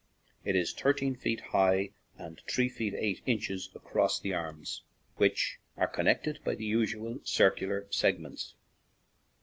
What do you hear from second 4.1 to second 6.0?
the arms, which are